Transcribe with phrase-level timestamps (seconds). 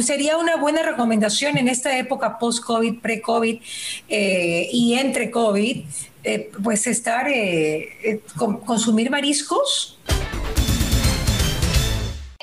[0.00, 3.60] sería una buena recomendación en esta época post-COVID, pre-COVID
[4.08, 5.84] eh, y entre COVID,
[6.22, 8.20] eh, pues estar, eh,
[8.64, 9.98] consumir mariscos.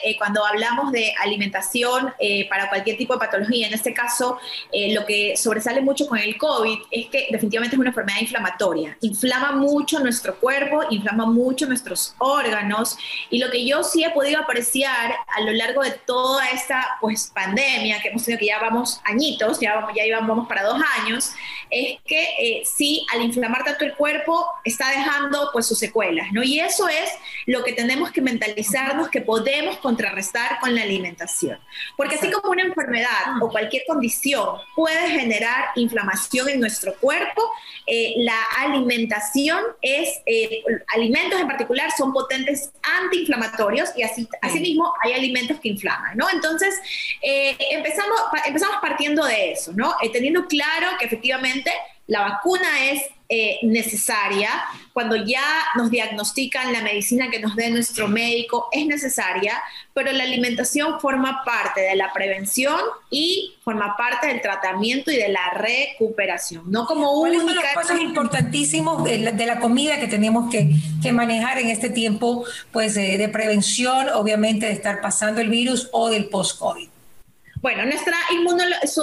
[0.07, 4.39] Eh, cuando hablamos de alimentación eh, para cualquier tipo de patología, en este caso,
[4.71, 8.97] eh, lo que sobresale mucho con el COVID es que definitivamente es una enfermedad inflamatoria.
[9.01, 12.97] Inflama mucho nuestro cuerpo, inflama mucho nuestros órganos
[13.29, 17.29] y lo que yo sí he podido apreciar a lo largo de toda esta pues,
[17.35, 21.33] pandemia que hemos tenido, que ya vamos añitos, ya, vamos, ya vamos para dos años,
[21.69, 26.43] es que sí, al inflamar tanto el cuerpo, está dejando pues sus secuelas, ¿no?
[26.43, 27.09] Y eso es
[27.45, 31.59] lo que tenemos que mentalizarnos, que podemos contrarrestar con la alimentación.
[31.95, 37.41] Porque así como una enfermedad o cualquier condición puede generar inflamación en nuestro cuerpo,
[37.87, 45.13] eh, la alimentación es, eh, alimentos en particular son potentes antiinflamatorios y así, asimismo hay
[45.13, 46.29] alimentos que inflaman, ¿no?
[46.31, 46.75] Entonces,
[47.21, 49.95] eh, empezamos, empezamos partiendo de eso, ¿no?
[50.13, 51.71] teniendo claro que efectivamente
[52.07, 54.49] la vacuna es eh, necesaria,
[54.93, 55.43] cuando ya
[55.75, 59.61] nos diagnostican la medicina que nos dé nuestro médico, es necesaria,
[59.93, 65.27] pero la alimentación forma parte de la prevención y forma parte del tratamiento y de
[65.27, 67.43] la recuperación, no como única...
[67.43, 72.95] Son los pasos importantísimos de la, comida que tenemos que, manejar en este tiempo pues,
[72.95, 76.89] de prevención, obviamente de estar pasando el virus o del post-COVID.
[77.61, 78.15] Bueno, nuestra,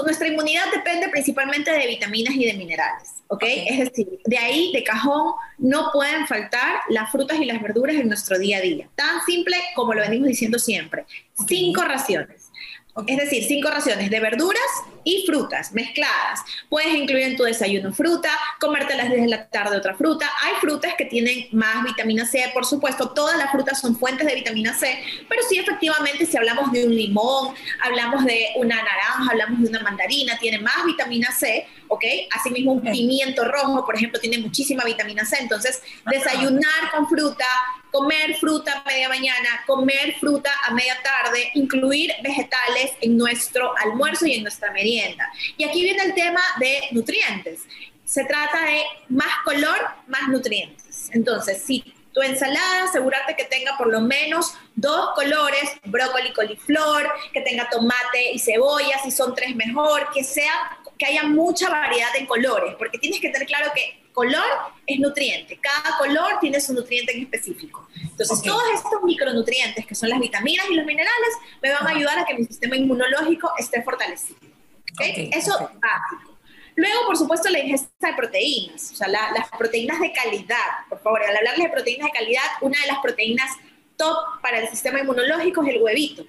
[0.05, 3.42] nuestra inmunidad depende principalmente de vitaminas y de minerales, ¿ok?
[3.44, 8.08] Es decir, de ahí, de cajón, no pueden faltar las frutas y las verduras en
[8.08, 8.88] nuestro día a día.
[8.94, 11.05] Tan simple como lo venimos diciendo siempre.
[11.48, 12.50] Cinco raciones.
[13.06, 14.62] Es decir, cinco raciones de verduras
[15.02, 16.40] y frutas mezcladas.
[16.68, 20.30] Puedes incluir en tu desayuno fruta, comértelas desde la tarde otra fruta.
[20.42, 24.36] Hay frutas que tienen más vitamina C, por supuesto, todas las frutas son fuentes de
[24.36, 29.62] vitamina C, pero sí efectivamente si hablamos de un limón, hablamos de una naranja, hablamos
[29.62, 32.04] de una mandarina, tiene más vitamina C, ¿ok?
[32.32, 35.38] Asimismo un pimiento rojo, por ejemplo, tiene muchísima vitamina C.
[35.40, 37.46] Entonces, desayunar con fruta,
[37.90, 44.27] comer fruta a media mañana, comer fruta a media tarde, incluir vegetales en nuestro almuerzo
[44.27, 45.30] y en nuestra merienda.
[45.56, 47.60] Y aquí viene el tema de nutrientes.
[48.04, 49.78] Se trata de más color,
[50.08, 51.10] más nutrientes.
[51.12, 57.40] Entonces, si tu ensalada, asegúrate que tenga por lo menos dos colores, brócoli, coliflor, que
[57.40, 62.27] tenga tomate y cebolla, si son tres mejor, que sea que haya mucha variedad en
[62.27, 64.44] colores, porque tienes que tener claro que color
[64.86, 67.88] es nutriente, cada color tiene su nutriente en específico.
[68.00, 72.18] Entonces, todos estos micronutrientes, que son las vitaminas y los minerales, me van a ayudar
[72.20, 74.38] a que mi sistema inmunológico esté fortalecido.
[75.00, 76.38] Eso básico.
[76.77, 80.86] Luego, por supuesto, la ingesta de proteínas, o sea, las proteínas de calidad.
[80.88, 83.50] Por favor, al hablarles de proteínas de calidad, una de las proteínas
[83.96, 86.24] top para el sistema inmunológico es el huevito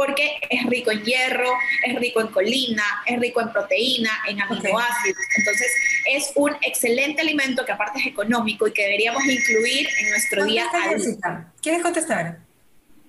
[0.00, 1.52] porque es rico en hierro,
[1.84, 5.20] es rico en colina, es rico en proteína, en aminoácidos.
[5.36, 5.70] Entonces,
[6.06, 10.64] es un excelente alimento que aparte es económico y que deberíamos incluir en nuestro día
[10.72, 11.52] a día.
[11.60, 12.38] ¿Quieres contestar?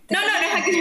[0.09, 0.72] No, no, no es aquí.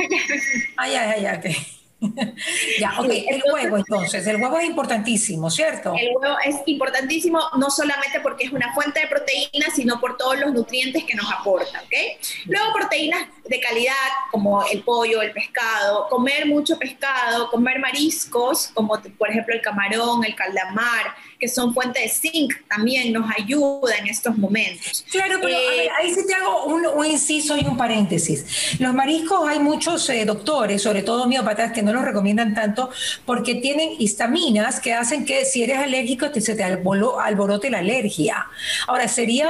[0.77, 1.80] Ay, ay, ay, ok.
[2.81, 5.93] ya, ok, el huevo entonces, el huevo es importantísimo, ¿cierto?
[5.97, 10.39] El huevo es importantísimo no solamente porque es una fuente de proteínas, sino por todos
[10.39, 12.19] los nutrientes que nos aporta, ¿ok?
[12.47, 13.95] Luego proteínas de calidad
[14.31, 20.25] como el pollo, el pescado, comer mucho pescado, comer mariscos como por ejemplo el camarón,
[20.25, 25.07] el calamar, que son fuente de zinc, también nos ayuda en estos momentos.
[25.11, 28.77] Claro, pero eh, ahí sí te hago un, inciso y un paréntesis.
[28.79, 32.91] Los mariscos hay muchos eh, doctores, sobre todo miópatas, que no los recomiendan tanto
[33.25, 38.47] porque tienen histaminas que hacen que si eres alérgico te, se te alborote la alergia.
[38.87, 39.49] Ahora, sería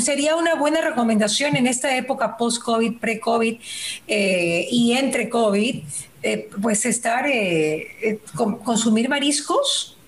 [0.00, 3.58] sería una buena recomendación en esta época post-COVID, pre-COVID
[4.08, 5.82] eh, y entre COVID,
[6.62, 7.26] pues estar,
[8.64, 9.98] consumir mariscos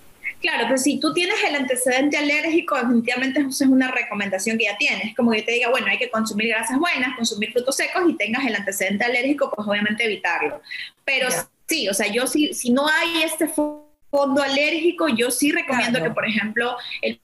[0.44, 4.77] Claro, pero si tú tienes el antecedente alérgico, definitivamente eso es una recomendación que ya
[4.77, 5.16] tienes.
[5.16, 8.44] Como que te diga, bueno, hay que consumir grasas buenas, consumir frutos secos y tengas
[8.44, 10.60] el antecedente alérgico, pues obviamente evitarlo.
[11.03, 11.28] Pero
[11.66, 16.11] sí, o sea, yo sí, si no hay este fondo alérgico, yo sí recomiendo que,
[16.11, 17.19] por ejemplo, el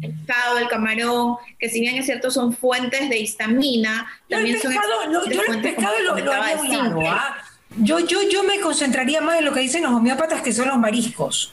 [0.00, 5.42] pescado, el camarón, que si bien es cierto son fuentes de histamina, también son yo
[5.46, 6.32] el pescado lo, lo
[7.02, 7.36] ¿ah?
[7.76, 10.78] yo, yo, yo me concentraría más en lo que dicen los homeópatas, que son los
[10.78, 11.52] mariscos.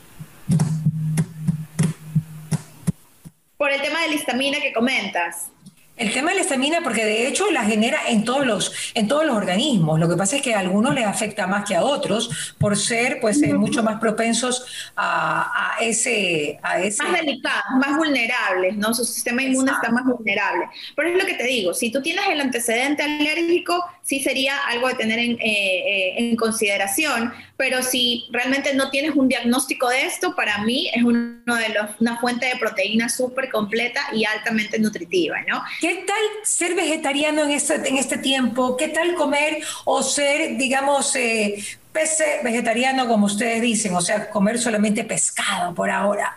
[3.59, 5.49] Por el tema de la histamina que comentas.
[5.97, 9.25] El tema de la histamina, porque de hecho la genera en todos los, en todos
[9.25, 9.99] los organismos.
[9.99, 13.19] Lo que pasa es que a algunos les afecta más que a otros por ser
[13.19, 14.65] pues eh, mucho más propensos
[14.95, 17.03] a, ese, a ese...
[17.03, 18.93] Más delicados, más vulnerables, ¿no?
[18.93, 20.69] Su sistema inmune está más vulnerable.
[20.95, 24.87] Pero es lo que te digo, si tú tienes el antecedente alérgico, sí sería algo
[24.87, 30.35] de tener en, eh, en, consideración, pero si realmente no tienes un diagnóstico de esto,
[30.35, 35.37] para mí es uno de los, una fuente de proteína súper completa y altamente nutritiva,
[35.47, 35.61] ¿no?
[35.79, 38.75] ¿Qué tal ser vegetariano en este, en este tiempo?
[38.77, 41.63] ¿Qué tal comer o ser, digamos, eh,
[41.93, 46.35] pese vegetariano, como ustedes dicen, o sea, comer solamente pescado por ahora?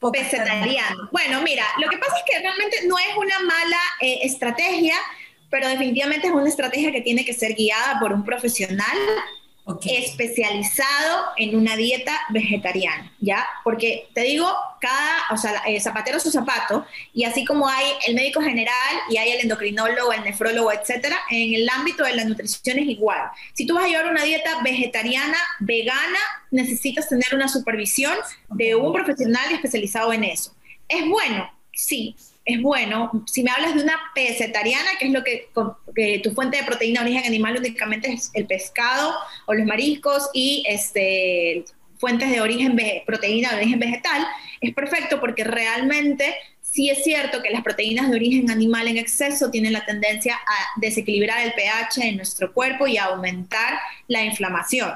[0.00, 1.10] Vegetariano.
[1.12, 4.94] Bueno, mira, lo que pasa es que realmente no es una mala eh, estrategia,
[5.50, 8.96] pero definitivamente es una estrategia que tiene que ser guiada por un profesional
[9.84, 13.46] especializado en una dieta vegetariana, ¿ya?
[13.62, 14.50] Porque te digo,
[14.80, 19.18] cada, o sea, el zapatero su zapato, y así como hay el médico general y
[19.18, 23.30] hay el endocrinólogo, el nefrólogo, etcétera, en el ámbito de la nutrición es igual.
[23.52, 26.18] Si tú vas a llevar una dieta vegetariana, vegana,
[26.50, 28.14] necesitas tener una supervisión
[28.48, 30.54] de un profesional especializado en eso.
[30.88, 31.48] ¿Es bueno?
[31.72, 33.24] Sí, es bueno.
[33.26, 37.10] Si me hablas de una pesetariana, que es lo que, tu fuente de proteína de
[37.10, 39.14] origen animal únicamente es el pescado
[39.46, 41.64] o los mariscos y este,
[41.98, 44.26] fuentes de origen proteína de origen vegetal,
[44.60, 49.50] es perfecto porque realmente sí es cierto que las proteínas de origen animal en exceso
[49.50, 53.78] tienen la tendencia a desequilibrar el pH en nuestro cuerpo y a aumentar
[54.08, 54.92] la inflamación.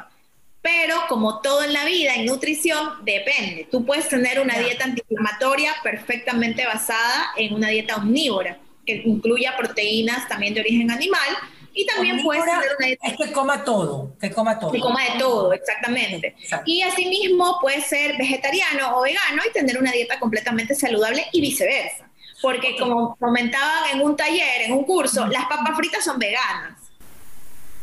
[0.65, 3.69] Pero como todo en la vida, en nutrición, depende.
[3.71, 8.57] Tú puedes tener una dieta antiinflamatoria perfectamente basada en una dieta omnívora,
[8.87, 11.29] que incluya proteínas también de origen animal,
[11.75, 13.09] y también puedes tener una dieta...
[13.09, 14.73] Es que coma todo, que coma todo.
[14.73, 16.35] Que coma de todo, exactamente.
[16.65, 22.09] Y asimismo puede ser vegetariano o vegano y tener una dieta completamente saludable y viceversa.
[22.41, 26.84] Porque como comentaban en un taller, en un curso, las papas fritas son veganas.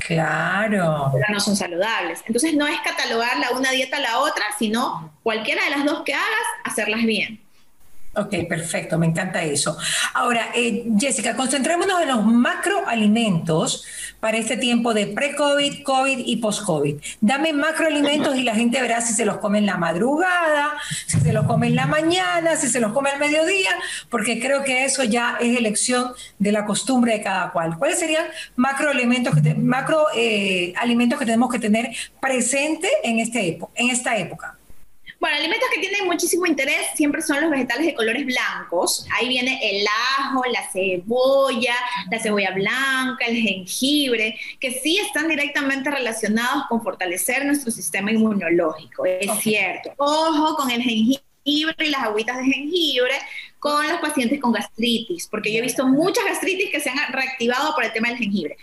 [0.05, 1.11] Claro.
[1.29, 2.23] No son saludables.
[2.25, 6.03] Entonces no es catalogar la una dieta a la otra, sino cualquiera de las dos
[6.03, 7.40] que hagas, hacerlas bien.
[8.13, 9.77] Ok, perfecto, me encanta eso.
[10.13, 13.85] Ahora, eh, Jessica, concentrémonos en los macroalimentos
[14.19, 16.97] para este tiempo de pre-COVID, COVID y post-COVID.
[17.21, 20.73] Dame macroalimentos y la gente verá si se los come en la madrugada,
[21.07, 23.71] si se los come en la mañana, si se los come al mediodía,
[24.09, 27.77] porque creo que eso ya es elección de la costumbre de cada cual.
[27.77, 28.25] ¿Cuáles serían
[28.57, 34.57] macroalimentos que, macro, eh, que tenemos que tener presente en, este en esta época?
[35.21, 39.05] Bueno, alimentos que tienen muchísimo interés siempre son los vegetales de colores blancos.
[39.11, 39.85] Ahí viene el
[40.17, 41.75] ajo, la cebolla,
[42.09, 49.05] la cebolla blanca, el jengibre, que sí están directamente relacionados con fortalecer nuestro sistema inmunológico.
[49.05, 49.93] Es cierto.
[49.97, 53.13] Ojo con el jengibre y las agüitas de jengibre
[53.59, 57.75] con los pacientes con gastritis, porque yo he visto muchas gastritis que se han reactivado
[57.75, 58.57] por el tema del jengibre.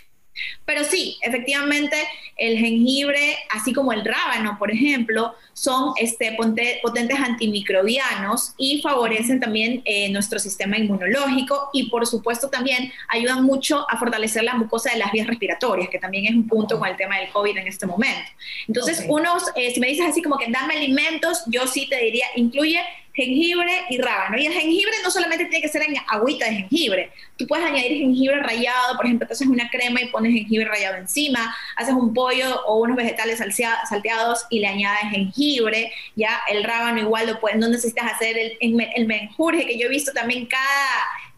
[0.65, 1.95] Pero sí, efectivamente,
[2.37, 6.37] el jengibre, así como el rábano, por ejemplo, son este,
[6.81, 13.85] potentes antimicrobianos y favorecen también eh, nuestro sistema inmunológico y, por supuesto, también ayudan mucho
[13.89, 16.95] a fortalecer la mucosa de las vías respiratorias, que también es un punto con el
[16.95, 18.31] tema del COVID en este momento.
[18.67, 22.27] Entonces, unos, eh, si me dices así como que dame alimentos, yo sí te diría,
[22.35, 22.81] incluye
[23.13, 24.37] jengibre y rábano.
[24.37, 27.11] Y el jengibre no solamente tiene que ser en agüita de jengibre.
[27.37, 30.97] Tú puedes añadir jengibre rallado, por ejemplo, te haces una crema y pones jengibre rallado
[30.97, 33.41] encima, haces un pollo o unos vegetales
[33.89, 38.57] salteados y le añades jengibre, ya el rábano igual lo puedes, no necesitas hacer el,
[38.59, 40.61] el menjurje, que yo he visto también cada,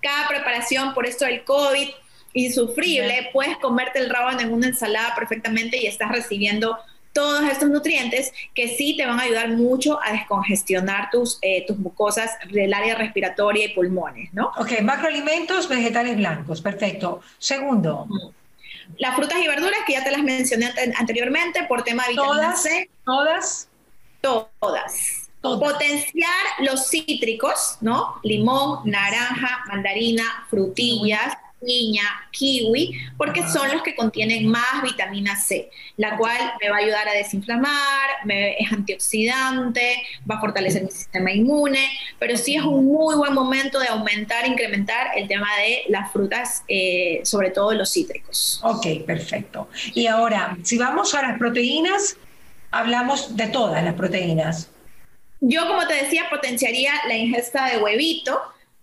[0.01, 1.89] cada preparación por esto del COVID
[2.33, 6.77] insufrible, puedes comerte el rábano en una ensalada perfectamente y estás recibiendo
[7.13, 11.77] todos estos nutrientes que sí te van a ayudar mucho a descongestionar tus, eh, tus
[11.77, 14.51] mucosas del área respiratoria y pulmones, ¿no?
[14.58, 17.22] Ok, macroalimentos, vegetales blancos, perfecto.
[17.38, 18.08] Segundo.
[18.98, 22.89] Las frutas y verduras, que ya te las mencioné anteriormente, por tema de vitamina C.
[23.06, 23.70] ¿Todas?
[24.22, 25.30] Todas.
[25.41, 28.20] Potenciar los cítricos, ¿no?
[28.22, 36.18] Limón, naranja, mandarina, frutillas, piña, kiwi, porque son los que contienen más vitamina C, la
[36.18, 41.89] cual me va a ayudar a desinflamar, es antioxidante, va a fortalecer mi sistema inmune,
[42.20, 46.63] pero sí es un muy buen momento de aumentar, incrementar el tema de las frutas,
[46.68, 48.60] eh, sobre todo los cítricos.
[48.63, 49.70] Ok, perfecto.
[49.94, 52.18] Y ahora, si vamos a las proteínas,
[52.72, 54.70] hablamos de todas las proteínas.
[55.39, 58.39] Yo, como te decía, potenciaría la ingesta de huevito,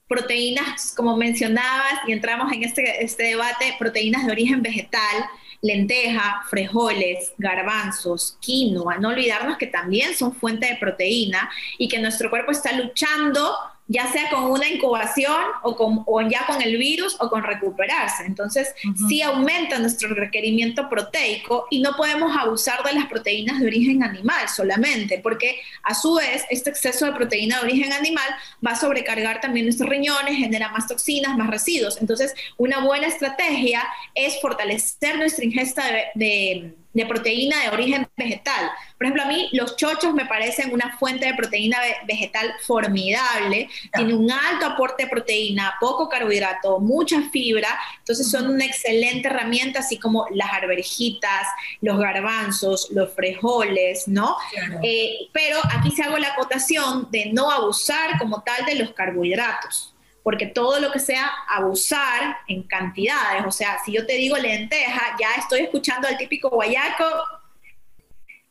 [0.08, 5.24] proteínas, como mencionabas, y entramos en este, este debate, proteínas de origen vegetal,
[5.60, 12.30] lenteja, frijoles, garbanzos, quinoa, no olvidarnos que también son fuente de proteína y que nuestro
[12.30, 13.54] cuerpo está luchando
[13.88, 18.25] ya sea con una incubación o, con, o ya con el virus o con recuperarse.
[18.25, 18.75] Entonces,
[19.09, 24.49] sí aumenta nuestro requerimiento proteico y no podemos abusar de las proteínas de origen animal
[24.49, 28.28] solamente, porque a su vez este exceso de proteína de origen animal
[28.64, 31.99] va a sobrecargar también nuestros riñones, genera más toxinas, más residuos.
[32.00, 33.83] Entonces, una buena estrategia
[34.14, 36.75] es fortalecer nuestra ingesta de de
[37.06, 38.70] proteína de origen vegetal.
[38.96, 44.14] Por ejemplo, a mí los chochos me parecen una fuente de proteína vegetal formidable, tiene
[44.14, 49.98] un alto aporte de proteína, poco carbohidrato, mucha fibra, entonces son una excelente herramienta, así
[49.98, 51.46] como las arvejitas,
[51.80, 54.36] los garbanzos, los frijoles, ¿no?
[54.82, 59.94] Eh, pero aquí se hago la acotación de no abusar como tal de los carbohidratos
[60.28, 65.16] porque todo lo que sea abusar en cantidades, o sea, si yo te digo lenteja,
[65.18, 67.06] ya estoy escuchando al típico guayaco,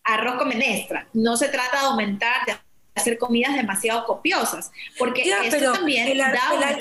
[0.03, 1.07] arroz con menestra.
[1.13, 2.55] No se trata de aumentar, de
[2.95, 6.79] hacer comidas demasiado copiosas, porque eso también da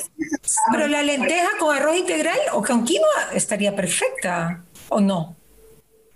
[0.72, 5.36] Pero la lenteja con arroz integral o con quinoa estaría perfecta, ¿o no?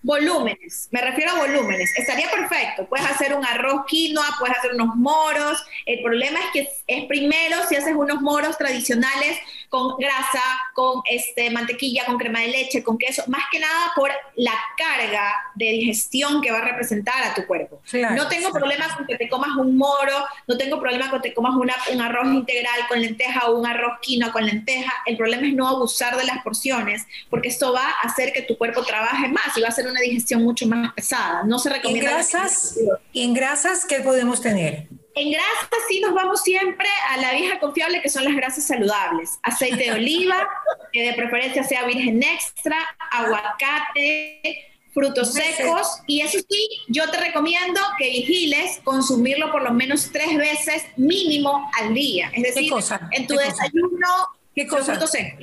[0.03, 1.91] Volúmenes, me refiero a volúmenes.
[1.99, 2.87] Estaría perfecto.
[2.89, 5.63] Puedes hacer un arroz quinoa, puedes hacer unos moros.
[5.85, 9.39] El problema es que es primero si haces unos moros tradicionales
[9.71, 10.43] con grasa,
[10.75, 15.33] con este, mantequilla, con crema de leche, con queso, más que nada por la carga
[15.55, 17.81] de digestión que va a representar a tu cuerpo.
[18.17, 21.35] no tengo problema con que te comas un moro, no tengo problema con que te
[21.35, 24.93] comas un arroz integral con lenteja o un arroz quinoa con lenteja.
[25.07, 28.59] El problema es no abusar de las porciones, porque esto va a hacer que tu
[28.59, 31.45] cuerpo trabaje más y va a ser una digestión mucho más pesada.
[31.45, 32.11] No se recomienda.
[32.11, 32.77] ¿En grasas?
[33.13, 34.89] ¿Y en grasas qué podemos tener?
[35.15, 39.39] En grasas sí nos vamos siempre a la vieja confiable que son las grasas saludables.
[39.43, 40.49] Aceite de oliva,
[40.93, 42.77] que de preferencia sea virgen extra,
[43.11, 50.11] aguacate, frutos secos y eso sí, yo te recomiendo que vigiles consumirlo por lo menos
[50.13, 52.31] tres veces mínimo al día.
[52.35, 52.73] Es decir,
[53.13, 54.09] en tu desayuno,
[54.55, 54.79] ¿Qué cosa?
[54.79, 55.41] los frutos secos,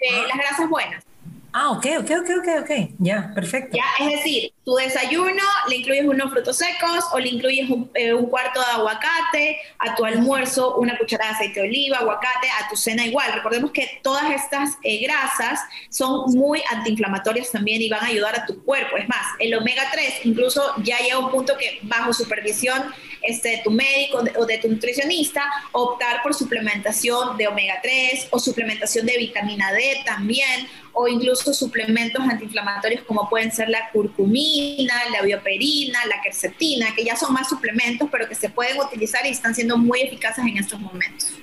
[0.00, 1.04] eh, las grasas buenas.
[1.52, 2.70] Ah, ok, ok, ok, ok, ok.
[2.98, 3.76] Ya, perfecto.
[3.76, 8.12] Ya, es decir, tu desayuno le incluyes unos frutos secos o le incluyes un, eh,
[8.28, 12.76] cuarto de aguacate, a tu almuerzo una cucharada de aceite de oliva, aguacate, a tu
[12.76, 13.32] cena igual.
[13.32, 18.44] Recordemos que todas estas eh, grasas son muy antiinflamatorias también y van a ayudar a
[18.44, 18.98] tu cuerpo.
[18.98, 22.84] Es más, el omega 3 incluso ya llega a un punto que bajo supervisión
[23.22, 28.38] este, de tu médico o de tu nutricionista, optar por suplementación de omega 3 o
[28.38, 35.22] suplementación de vitamina D también o incluso suplementos antiinflamatorios como pueden ser la curcumina, la
[35.22, 39.54] bioperina, la quercetina, que ya son más suplementos, pero que se pueden utilizar y están
[39.54, 41.34] siendo muy eficaces en estos momentos.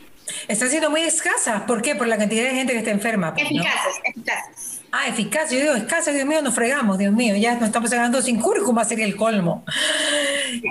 [0.48, 1.96] Están siendo muy escasas, ¿por qué?
[1.96, 3.34] Por la cantidad de gente que está enferma.
[3.34, 4.75] Pues, eficaces, eficaces.
[4.98, 8.22] Ah, eficaces, yo digo escasas, Dios mío, nos fregamos, Dios mío, ya nos estamos ganando
[8.22, 9.66] sin cúrcuma, sería el colmo.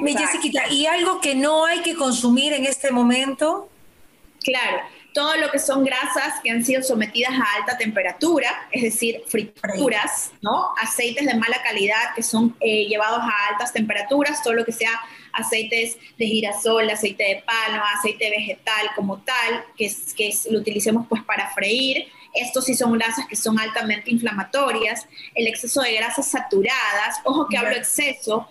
[0.01, 3.69] Mi Jessica, ¿y algo que no hay que consumir en este momento?
[4.43, 4.79] Claro,
[5.13, 10.33] todo lo que son grasas que han sido sometidas a alta temperatura, es decir, frituras,
[10.41, 10.71] ¿no?
[10.81, 15.03] Aceites de mala calidad que son eh, llevados a altas temperaturas, todo lo que sea
[15.35, 21.23] aceites de girasol, aceite de palma, aceite vegetal como tal, que, que lo utilicemos pues
[21.25, 27.21] para freír, estos sí son grasas que son altamente inflamatorias, el exceso de grasas saturadas,
[27.25, 28.49] ojo que hablo exceso,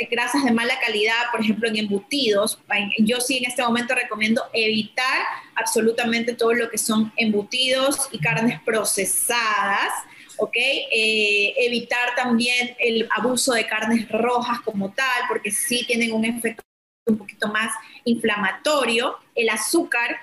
[0.00, 2.58] eh, grasas de mala calidad, por ejemplo, en embutidos.
[2.98, 5.22] Yo sí en este momento recomiendo evitar
[5.54, 9.92] absolutamente todo lo que son embutidos y carnes procesadas.
[10.38, 10.56] ¿ok?
[10.56, 16.62] Eh, evitar también el abuso de carnes rojas como tal, porque sí tienen un efecto
[17.06, 17.72] un poquito más
[18.04, 19.16] inflamatorio.
[19.34, 20.18] El azúcar,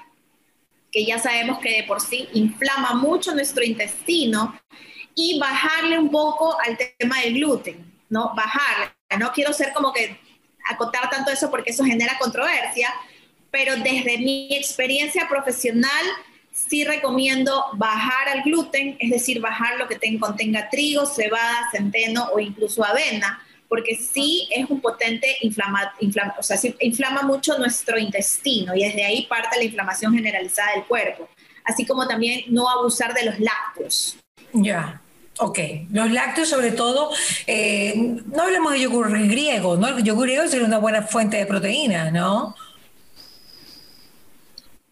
[0.91, 4.59] que ya sabemos que de por sí inflama mucho nuestro intestino,
[5.19, 8.33] y bajarle un poco al tema del gluten, ¿no?
[8.35, 8.93] Bajarle.
[9.19, 10.17] No quiero ser como que
[10.69, 12.93] acotar tanto eso porque eso genera controversia,
[13.51, 16.05] pero desde mi experiencia profesional
[16.53, 22.39] sí recomiendo bajar al gluten, es decir, bajar lo que contenga trigo, cebada, centeno o
[22.39, 25.93] incluso avena, porque sí es un potente inflama,
[26.37, 31.29] o sea, inflama mucho nuestro intestino y desde ahí parte la inflamación generalizada del cuerpo,
[31.63, 34.17] así como también no abusar de los lácteos.
[34.51, 35.01] Ya.
[35.41, 35.59] Ok,
[35.93, 37.11] los lácteos sobre todo,
[37.47, 39.87] eh, no hablemos de yogur griego, ¿no?
[39.87, 42.55] El yogur griego sería una buena fuente de proteína, ¿no?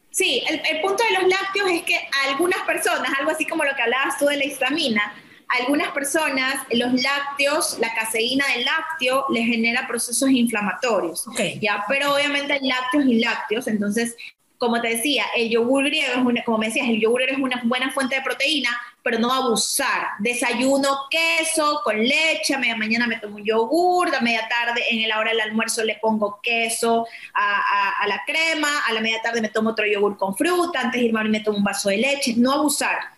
[0.10, 3.76] Sí, el, el, punto de los lácteos es que algunas personas, algo así como lo
[3.76, 5.14] que hablabas tú de la histamina,
[5.50, 11.26] algunas personas los lácteos, la caseína del lácteo les genera procesos inflamatorios.
[11.62, 14.16] Ya, pero obviamente hay lácteos y lácteos, entonces
[14.58, 17.62] como te decía, el yogur griego es una, como me decías, el yogur es una
[17.64, 18.70] buena fuente de proteína,
[19.04, 20.08] pero no abusar.
[20.20, 25.08] Desayuno queso con leche, a media mañana me tomo un yogur, a media tarde en
[25.08, 29.50] la hora del almuerzo le pongo queso a, la crema, a la media tarde me
[29.50, 32.54] tomo otro yogur con fruta, antes de irme me tomo un vaso de leche, no
[32.54, 33.17] abusar.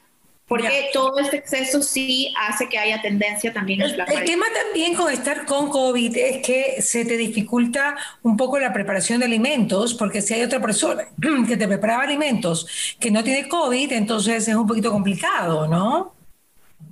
[0.50, 5.14] Porque todo este exceso sí hace que haya tendencia también El, el tema también con
[5.14, 10.24] estar con COVID es que se te dificulta un poco la preparación de alimentos, porque
[10.24, 11.08] si hay otra persona
[11.48, 16.16] que te prepara alimentos que no tiene COVID, entonces es un poquito complicado, ¿no?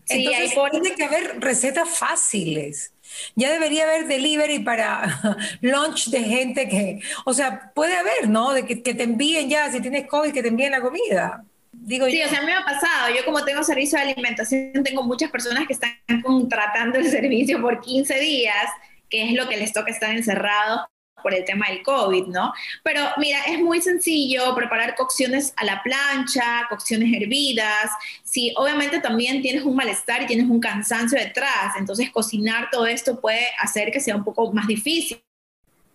[0.06, 2.94] Sí, entonces tiene que haber recetas fáciles.
[3.36, 5.20] Ya debería haber delivery para
[5.62, 8.54] lunch de gente que, o sea, puede haber, ¿no?
[8.54, 11.44] De que, que te envíen ya, si tienes COVID, que te envíen la comida
[11.88, 13.16] sí, o sea, a mí me ha pasado.
[13.16, 15.92] Yo como tengo servicio de alimentación, tengo muchas personas que están
[16.24, 18.68] contratando el servicio por 15 días,
[19.10, 20.82] que es lo que les toca estar encerrados
[21.24, 22.54] por el tema del COVID, ¿no?
[22.84, 27.90] Pero mira, es muy sencillo preparar cocciones a la plancha, cocciones hervidas.
[28.24, 33.20] Si obviamente también tienes un malestar y tienes un cansancio detrás, entonces cocinar todo esto
[33.20, 35.22] puede hacer que sea un poco más difícil.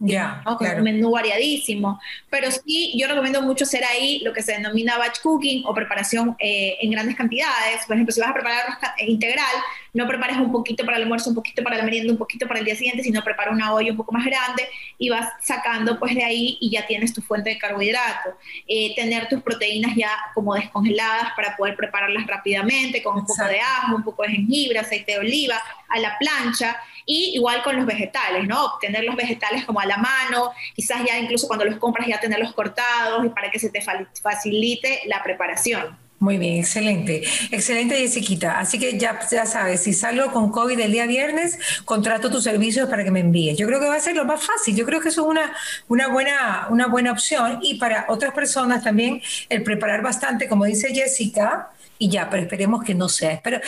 [0.05, 2.01] Ya, con un menú variadísimo.
[2.29, 6.37] Pero sí, yo recomiendo mucho hacer ahí lo que se denomina batch cooking o preparación
[6.41, 7.87] eh, en grandes cantidades.
[7.87, 9.55] Por ejemplo, si vas a preparar arroz integral,
[9.93, 12.61] no prepares un poquito para el almuerzo, un poquito para la merienda, un poquito para
[12.61, 16.15] el día siguiente, sino prepara una olla un poco más grande y vas sacando pues
[16.15, 18.31] de ahí y ya tienes tu fuente de carbohidrato.
[18.67, 23.61] Eh, tener tus proteínas ya como descongeladas para poder prepararlas rápidamente con un poco de
[23.61, 27.85] ajo, un poco de jengibre, aceite de oliva, a la plancha y igual con los
[27.85, 28.65] vegetales, ¿no?
[28.65, 32.55] Obtener los vegetales como a la mano, quizás ya incluso cuando los compras ya tenerlos
[32.55, 36.02] cortados y para que se te facilite la preparación.
[36.23, 37.25] Muy bien, excelente.
[37.51, 38.61] Excelente, Jessiquita.
[38.61, 42.89] Así que ya, ya sabes, si salgo con COVID el día viernes, contrato tus servicios
[42.89, 43.59] para que me envíes.
[43.59, 44.77] Yo creo que va a ser lo más fácil.
[44.77, 45.53] Yo creo que eso es una,
[45.89, 47.59] una, buena, una buena opción.
[47.63, 52.83] Y para otras personas también, el preparar bastante, como dice Jessica, y ya, pero esperemos
[52.83, 53.31] que no sea.
[53.31, 53.61] Espero,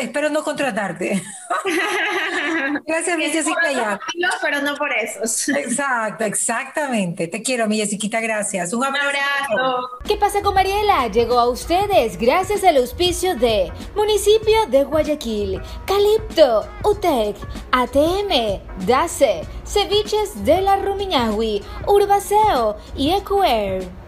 [0.00, 1.22] espero, no contratarte.
[2.86, 4.00] Gracias, mi Jessica.
[4.40, 5.20] Pero no por eso.
[5.54, 7.28] Exacto, exactamente.
[7.28, 8.72] Te quiero, mi Jessiquita, gracias.
[8.72, 9.90] Un abrazo.
[10.06, 11.08] ¿Qué pasa con Mariela?
[11.08, 17.36] Llegó a ustedes gracias al auspicio de Municipio de Guayaquil, Calipto, UTEC,
[17.70, 24.01] ATM, DACE, Ceviches de la Rumiñahui, Urbaceo y Ecuer.